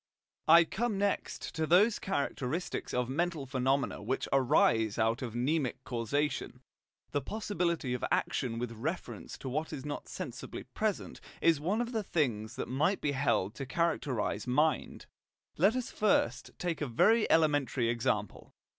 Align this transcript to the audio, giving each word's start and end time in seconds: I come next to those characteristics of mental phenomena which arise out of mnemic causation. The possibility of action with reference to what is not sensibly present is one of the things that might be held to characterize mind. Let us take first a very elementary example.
I 0.47 0.63
come 0.63 0.97
next 0.97 1.53
to 1.53 1.67
those 1.67 1.99
characteristics 1.99 2.91
of 2.91 3.07
mental 3.07 3.45
phenomena 3.45 4.01
which 4.01 4.27
arise 4.33 4.97
out 4.97 5.21
of 5.21 5.35
mnemic 5.35 5.75
causation. 5.83 6.63
The 7.11 7.21
possibility 7.21 7.93
of 7.93 8.03
action 8.09 8.57
with 8.57 8.71
reference 8.71 9.37
to 9.37 9.47
what 9.47 9.71
is 9.71 9.85
not 9.85 10.07
sensibly 10.07 10.63
present 10.63 11.21
is 11.39 11.59
one 11.61 11.81
of 11.81 11.91
the 11.91 12.01
things 12.03 12.55
that 12.55 12.67
might 12.67 12.99
be 12.99 13.11
held 13.11 13.53
to 13.53 13.67
characterize 13.67 14.47
mind. 14.47 15.05
Let 15.59 15.75
us 15.75 15.91
take 15.91 15.97
first 15.99 16.49
a 16.63 16.87
very 16.87 17.29
elementary 17.29 17.87
example. 17.87 18.55